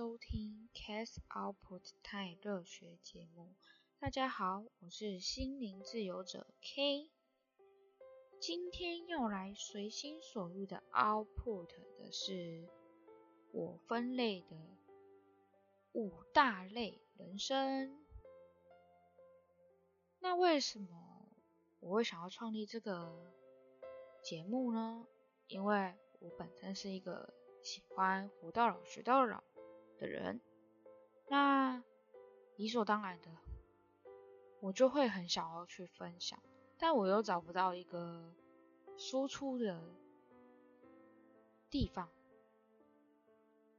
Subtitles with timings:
[0.00, 3.54] 收听 Cast Output Time 热学节目。
[3.98, 7.10] 大家好，我是心灵自由者 K。
[8.40, 11.66] 今天要来随心所欲的 Output
[11.98, 12.66] 的是
[13.52, 14.56] 我分类的
[15.92, 18.02] 五大类人生。
[20.18, 21.28] 那为什么
[21.80, 23.30] 我会想要创立这个
[24.24, 25.06] 节目呢？
[25.46, 29.44] 因为我本身是一个喜欢活到老学到老
[30.00, 30.40] 的人，
[31.28, 31.84] 那
[32.56, 33.30] 理所当然的，
[34.60, 36.42] 我就会很想要去分享，
[36.78, 38.34] 但我又找不到一个
[38.96, 39.80] 输出的
[41.68, 42.08] 地方，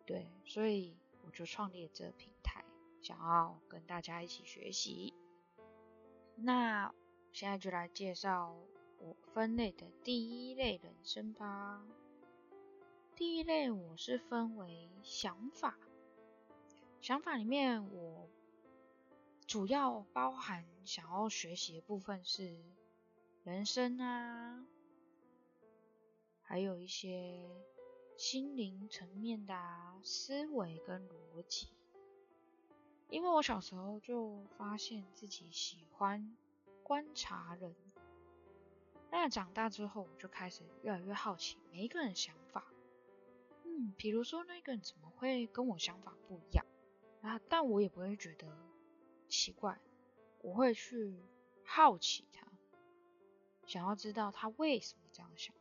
[0.05, 2.63] 对，所以我就创立这平台，
[3.01, 5.13] 想要跟大家一起学习。
[6.35, 6.93] 那
[7.31, 8.55] 现在就来介绍
[8.99, 11.83] 我分类的第一类人生吧。
[13.15, 15.77] 第一类我是分为想法，
[17.01, 18.29] 想法里面我
[19.47, 22.55] 主要包含想要学习的部分是
[23.43, 24.63] 人生啊，
[26.43, 27.49] 还有一些
[28.17, 29.55] 心灵层面的
[30.03, 31.69] 思维跟逻辑。
[33.09, 36.37] 因为我小时候就发现自己喜欢
[36.83, 37.75] 观察人，
[39.09, 42.63] 那长大之后我就开始越来越好奇每一个人想法。
[43.65, 46.63] 嗯，比如说那个人怎么会跟我想法不一样
[47.21, 47.39] 啊？
[47.49, 48.47] 但我也不会觉得
[49.27, 49.79] 奇怪，
[50.41, 51.15] 我会去
[51.63, 52.47] 好奇他，
[53.65, 55.55] 想要知道他为什么这样想，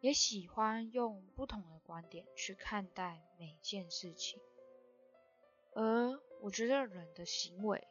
[0.00, 4.40] 也喜欢用不同的观点去看待每件事情。
[5.74, 7.86] 而我觉得人的行为，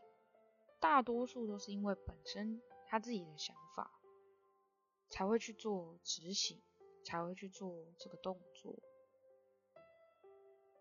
[0.80, 3.92] 大多数都是因为本身他自己的想法，
[5.10, 6.62] 才会去做执行。
[7.08, 8.74] 才会去做这个动作。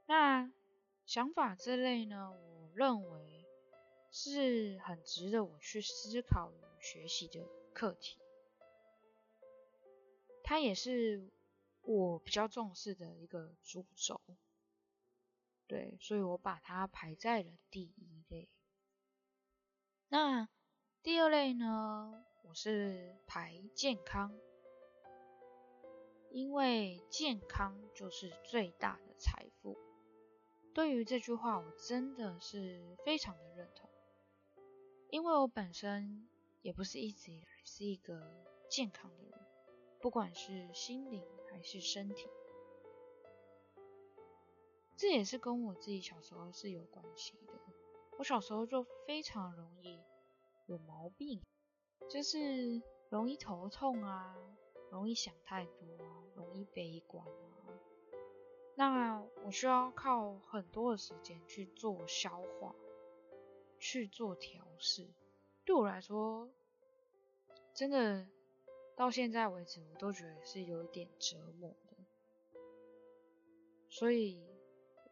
[0.07, 0.51] 那
[1.07, 3.47] 想法这类呢，我认为
[4.11, 8.19] 是很值得我去思考与学习的课题。
[10.43, 11.31] 它也是
[11.83, 14.21] 我比较重视的一个主轴。
[15.67, 18.49] 对，所以我把它排在了第一类。
[20.09, 20.49] 那
[21.03, 24.35] 第二类呢，我是排健康。
[26.31, 29.79] 因为健康就是最大的财富。
[30.75, 33.89] 对于这句话，我真的是非常的认同。
[35.09, 36.29] 因为我本身
[36.63, 38.21] 也不是一直以来是一个
[38.69, 39.39] 健康的人，
[40.01, 42.29] 不管是心灵还是身体，
[44.97, 47.55] 这也是跟我自己小时候是有关系的。
[48.19, 50.01] 我小时候就非常容易
[50.67, 51.41] 有毛病，
[52.11, 54.37] 就是容易头痛啊。
[54.91, 57.67] 容易想太多啊，容易悲观啊。
[58.77, 62.75] 那我需要靠很多的时间去做消化，
[63.79, 65.07] 去做调试。
[65.65, 66.51] 对我来说，
[67.73, 68.27] 真的
[68.97, 71.97] 到现在为止，我都觉得是有一点折磨的。
[73.89, 74.45] 所以，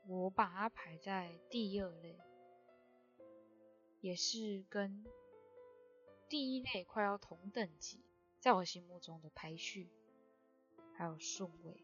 [0.08, 2.18] 我把它排在第二类，
[4.00, 5.04] 也是跟
[6.28, 8.00] 第一类快要同等级。
[8.40, 9.88] 在我心目中的排序
[10.94, 11.80] 还有顺位，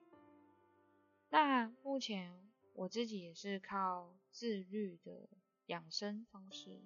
[1.31, 5.29] 那目前我自己也是靠自律的
[5.67, 6.81] 养生方式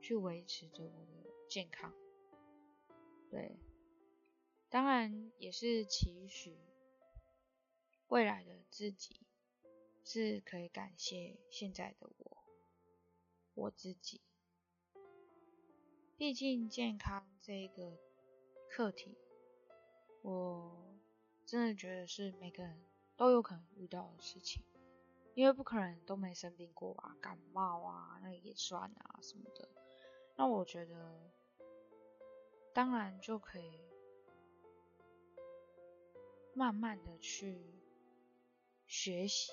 [0.00, 1.92] 去维持着我的健康。
[3.30, 3.56] 对，
[4.68, 6.56] 当然也是期许
[8.08, 9.20] 未来的自己
[10.04, 12.38] 是可以感谢现在的我，
[13.54, 14.20] 我自己。
[16.16, 17.98] 毕竟健康这个。
[18.74, 19.14] 课题，
[20.22, 20.96] 我
[21.44, 22.82] 真的觉得是每个人
[23.22, 24.64] 都有可能遇到的事情，
[25.34, 29.68] 因为不可能都没生病过啊，感冒啊，那也算啊什么的。
[30.34, 31.30] 那我觉得，
[32.74, 33.78] 当然就可以
[36.52, 37.64] 慢慢的去
[38.88, 39.52] 学习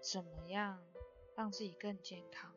[0.00, 0.82] 怎么样
[1.36, 2.54] 让自己更健康。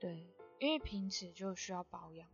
[0.00, 0.26] 对，
[0.58, 2.30] 因为平时就需要保养，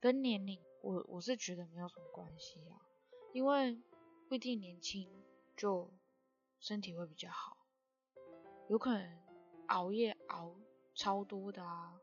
[0.00, 0.60] 跟年龄。
[0.82, 2.82] 我我是觉得没有什么关系啊，
[3.32, 3.80] 因为
[4.28, 5.08] 不一定年轻
[5.58, 5.90] 就
[6.60, 7.56] 身体会比较好，
[8.68, 9.22] 有可能
[9.66, 10.54] 熬夜熬
[10.94, 12.00] 超多的啊，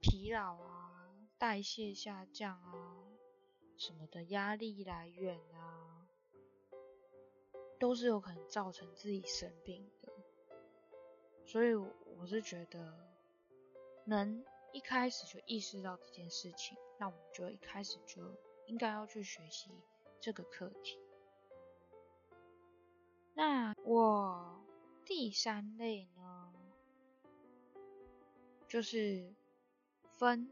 [0.00, 2.98] 疲劳啊，代谢下降啊，
[3.78, 6.06] 什么的压力来源啊，
[7.78, 10.12] 都是有可能造成自己生病的，
[11.46, 12.92] 所以我是觉得
[14.04, 14.44] 能。
[14.72, 18.22] 一开始就意识到这件事情，那我们就一开始就
[18.66, 19.68] 应该要去学习
[20.20, 20.96] 这个课题。
[23.34, 24.60] 那我
[25.04, 26.52] 第三类呢，
[28.68, 29.34] 就是
[30.18, 30.48] 分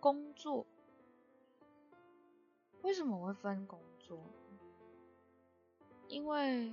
[0.00, 0.66] 工作。
[2.82, 4.22] 为什么我会分工作？
[6.08, 6.72] 因为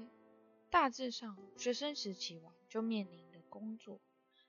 [0.69, 3.99] 大致上学生时期完就面临的工作，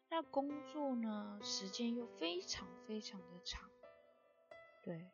[0.08, 3.68] 那工作呢时间又非常非常的长，
[4.82, 5.06] 对，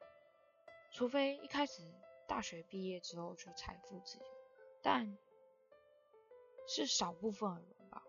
[0.90, 1.82] 除非一开始
[2.28, 4.24] 大学毕业之后就财富自由，
[4.80, 5.18] 但
[6.66, 8.02] 是少部分人吧，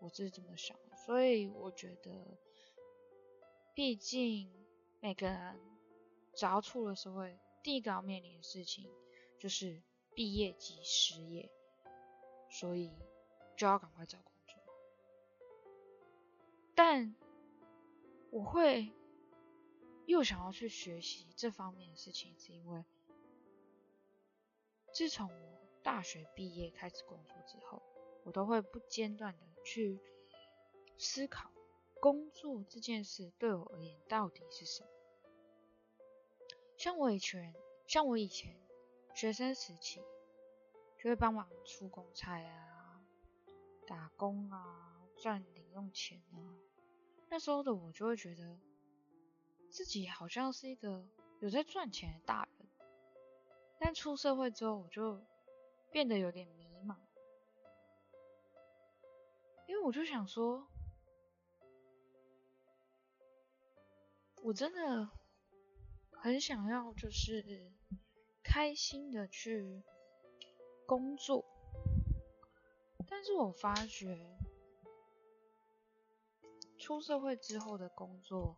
[0.00, 2.38] 我是这么想的，所以我觉得，
[3.74, 4.50] 毕竟
[5.00, 5.60] 每个人
[6.34, 8.90] 只要出了社会，第一个要面临的事情
[9.38, 9.82] 就是
[10.14, 11.50] 毕业即失业，
[12.48, 12.92] 所以
[13.56, 14.56] 就要赶快找工作。
[16.74, 17.14] 但
[18.30, 18.90] 我会
[20.06, 22.84] 又想要去学习这方面的事情，是因为
[24.92, 27.82] 自从我大学毕业开始工作之后。
[28.28, 29.98] 我都会不间断的去
[30.98, 31.50] 思考
[31.98, 34.88] 工作这件事对我而言到底是什么。
[36.76, 37.54] 像我以前，
[37.86, 38.54] 像我以前
[39.14, 40.02] 学生时期，
[40.98, 43.00] 就会帮忙出公差啊、
[43.86, 46.36] 打工啊、赚零用钱啊。
[47.30, 48.58] 那时候的我就会觉得
[49.70, 51.02] 自己好像是一个
[51.40, 52.68] 有在赚钱的大人，
[53.78, 55.18] 但出社会之后，我就
[55.90, 56.67] 变得有点迷。
[59.68, 60.66] 因为我就想说，
[64.42, 65.10] 我真的
[66.10, 67.70] 很想要，就是
[68.42, 69.82] 开心的去
[70.86, 71.44] 工作，
[73.06, 74.18] 但是我发觉
[76.78, 78.56] 出社会之后的工作，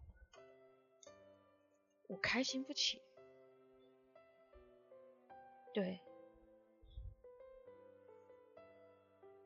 [2.07, 3.03] 我开心不起，
[5.75, 6.01] 对。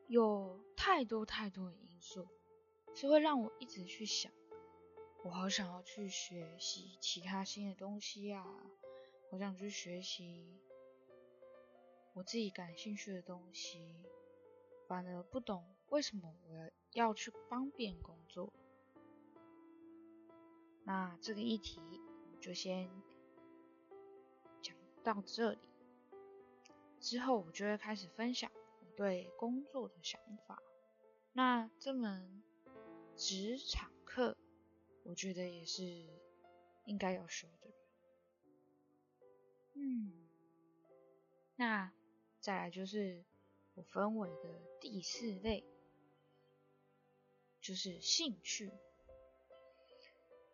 [0.07, 2.27] 有太多太多的因素，
[2.93, 4.31] 是会让我一直去想，
[5.23, 8.45] 我好想要去学习其他新的东西呀，
[9.31, 10.61] 我想去学习
[12.13, 13.95] 我自己感兴趣的东西，
[14.87, 18.53] 反而不懂为什么我要要去方便工作。
[20.83, 21.81] 那这个议题
[22.39, 22.87] 就先
[24.61, 25.57] 讲到这里，
[26.99, 28.65] 之后我就会开始分享我。
[28.95, 30.17] 对工作的想
[30.47, 30.57] 法，
[31.37, 32.41] 那这门
[33.17, 34.37] 职场课，
[35.03, 35.83] 我觉得也是
[36.85, 37.67] 应该要修的。
[39.73, 40.13] 嗯，
[41.57, 41.91] 那
[42.39, 43.25] 再来就是
[43.73, 45.65] 我分为的第四类，
[47.59, 48.71] 就是兴趣。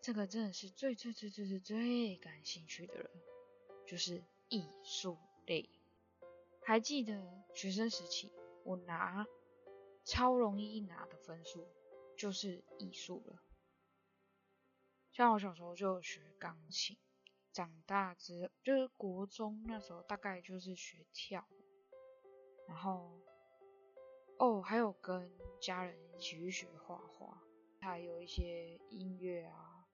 [0.02, 3.08] 这个真的是最最最最最最感兴趣的人，
[3.86, 5.70] 就是艺术类。
[6.64, 7.22] 还记得
[7.54, 8.32] 学生时期，
[8.64, 9.28] 我拿
[10.12, 11.66] 超容易拿的分数
[12.18, 13.42] 就是艺术了。
[15.14, 16.98] 像我小时候就学钢琴，
[17.54, 21.64] 长大之就是国中那时候大概就是学跳舞，
[22.68, 23.22] 然后
[24.38, 25.32] 哦还有跟
[25.62, 27.42] 家人一起去学画画，
[27.80, 29.88] 还有一些音乐啊、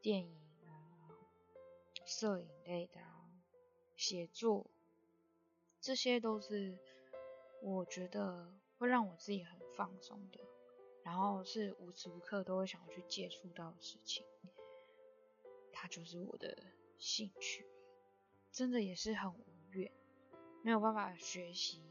[0.00, 1.10] 电影啊、
[2.06, 3.42] 摄影类的啊、
[3.96, 4.70] 写作。
[5.80, 6.78] 这些都是
[7.62, 10.40] 我觉得会让我自己很放松的，
[11.02, 14.24] 然后是无时无刻都会想要去接触到的事情，
[15.70, 16.56] 它就是我的
[16.96, 17.66] 兴趣，
[18.50, 19.92] 真的也是很无缘，
[20.62, 21.82] 没有办法学习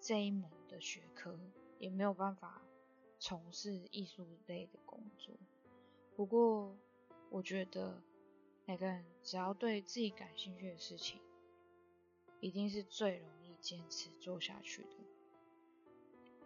[0.00, 1.36] 这一门的学科，
[1.80, 2.62] 也没有办法
[3.18, 5.34] 从事艺术类的工作。
[6.14, 6.78] 不过
[7.30, 8.00] 我觉得
[8.64, 11.20] 每个人只要对自己感兴趣的事情，
[12.38, 14.96] 一定是最容易坚持做下去的，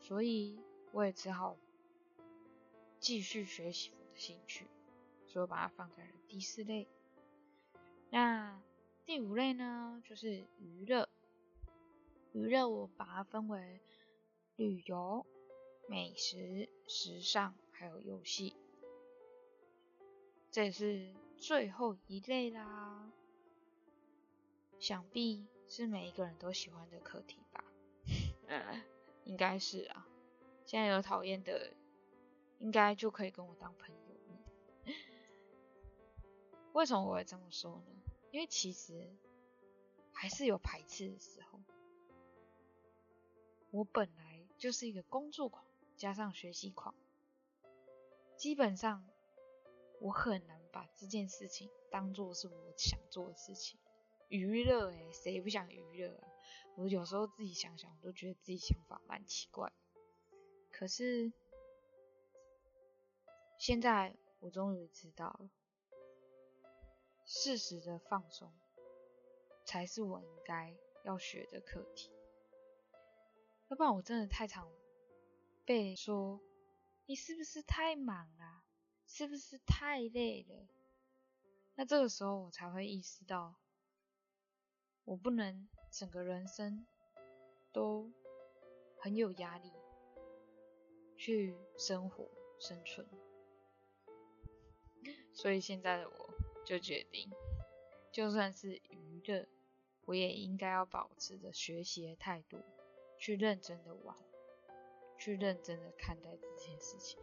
[0.06, 0.56] 所以
[0.92, 1.56] 我也只好
[3.00, 4.64] 继续学习我的兴趣，
[5.26, 6.86] 所以我把它放在了第四类。
[8.10, 8.62] 那
[9.04, 11.08] 第五类呢，就是娱乐。
[12.32, 13.80] 娱乐我把它分为
[14.54, 15.26] 旅游、
[15.88, 18.54] 美食、时尚还有游戏，
[20.52, 23.10] 这是最后一类啦。
[24.78, 25.44] 想必。
[25.68, 27.64] 是每一个人都喜欢的课题吧？
[29.26, 30.08] 应该是啊。
[30.64, 31.72] 现在有讨厌的，
[32.58, 33.96] 应该就可以跟我当朋友。
[36.72, 38.12] 为什么我会这么说呢？
[38.30, 39.08] 因为其实
[40.12, 41.60] 还是有排斥的时候。
[43.70, 45.64] 我本来就是一个工作狂，
[45.96, 46.94] 加上学习狂，
[48.36, 49.06] 基本上
[50.00, 53.78] 我很难把这件事情当做是我想做的事情。
[54.28, 56.28] 娱乐哎，谁不想娱乐啊？
[56.76, 59.72] 我有时候自己想想，我都觉得自己想法蛮奇怪。
[60.70, 61.32] 可是
[63.58, 65.50] 现在我终于知道了，
[67.24, 68.52] 适时的放松
[69.64, 72.10] 才是我应该要学的课题。
[73.68, 74.70] 要不然我真的太常
[75.64, 76.40] 被说
[77.06, 78.62] 你是不是太忙了，
[79.06, 80.68] 是不是太累了？
[81.74, 83.54] 那这个时候我才会意识到，
[85.06, 86.86] 我不能整个人生
[87.72, 88.12] 都
[88.98, 89.72] 很有压力
[91.16, 92.28] 去生活
[92.60, 93.08] 生存。
[95.32, 96.34] 所以现在的我
[96.66, 97.30] 就决定，
[98.12, 99.48] 就算是娱乐，
[100.04, 102.58] 我也应该要保持着学习的态度，
[103.18, 104.14] 去认真的玩。
[105.18, 107.18] 去认真的看待这件事情，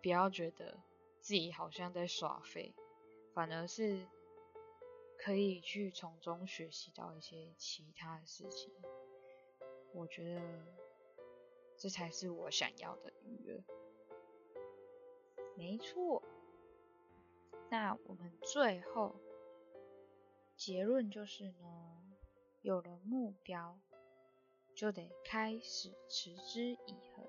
[0.00, 0.78] 不要觉得
[1.20, 2.72] 自己好像在耍废，
[3.34, 4.06] 反而是
[5.26, 8.72] 可以去从中学习到一些其他的事情。
[9.92, 10.40] 我觉得
[11.76, 13.60] 这才是我想要的娱乐。
[15.56, 16.22] 没错。
[17.68, 19.16] 那我们最后
[20.54, 22.04] 结论就是呢，
[22.62, 23.76] 有了目标。
[24.76, 27.26] 就得开始持之以恒，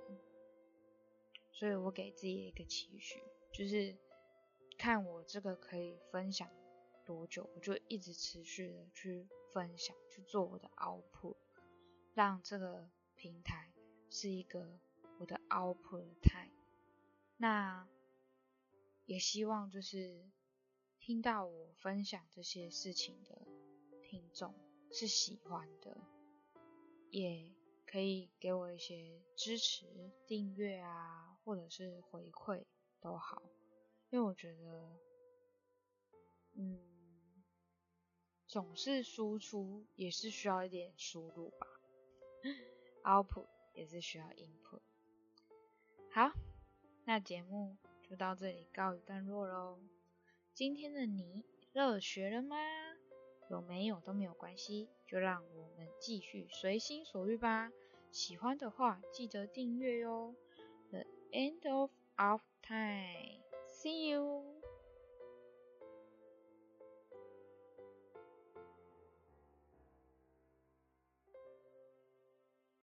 [1.51, 3.23] 所以我给自己一个期许，
[3.53, 3.95] 就是
[4.77, 6.47] 看我这个可以分享
[7.07, 11.37] 多久，我就一直持续的去分享，去做我的 output，
[12.13, 13.71] 让这个平台
[14.09, 14.77] 是一个
[15.17, 16.51] 我的 output 的 time。
[17.37, 17.87] 那
[19.05, 20.29] 也希望就是
[20.99, 23.47] 听到我分享这些事情的
[24.03, 24.53] 听众
[24.91, 25.97] 是喜欢的。
[27.09, 27.49] 也
[27.85, 32.65] 可以给我一些支持、订阅啊，或者是回馈
[32.99, 33.41] 都好，
[34.09, 34.99] 因为我觉得，
[36.55, 36.77] 嗯，
[38.47, 41.67] 总是输出也是需要一点输入吧
[43.03, 44.79] ，output 也是需要 input。
[46.09, 46.31] 好，
[47.03, 47.75] 那节目
[48.09, 49.79] 就到这里告一段落喽。
[50.53, 52.55] 今天的你热学了吗？
[53.49, 57.71] 有没有都没有关系，就让我们继续随心所欲吧。
[58.11, 60.33] 喜欢的话记得订阅哟。
[60.89, 63.41] The end of our time.
[63.67, 64.56] See you.